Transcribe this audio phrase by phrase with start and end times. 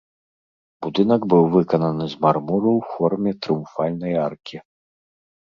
[0.85, 4.57] Будынак быў выкананы з мармуру ў форме трыумфальнай аркі.